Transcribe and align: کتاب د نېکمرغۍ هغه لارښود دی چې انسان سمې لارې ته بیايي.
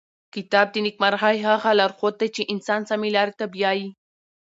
کتاب 0.35 0.67
د 0.71 0.75
نېکمرغۍ 0.85 1.37
هغه 1.47 1.69
لارښود 1.79 2.15
دی 2.21 2.29
چې 2.35 2.49
انسان 2.53 2.81
سمې 2.89 3.09
لارې 3.17 3.33
ته 3.39 3.45
بیايي. 3.53 3.87